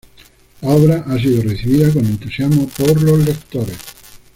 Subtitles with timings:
[0.61, 3.77] La obra ha sido recibida con entusiasmo por los lectores.